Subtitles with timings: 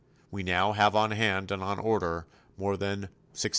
[0.31, 2.25] We now have on hand and on order
[2.57, 3.01] more than
[3.33, 3.49] 1,600.